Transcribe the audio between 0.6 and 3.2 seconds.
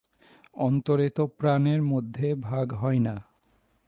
অন্তরে তো প্রাণের মধ্যে ভাগ হয় না।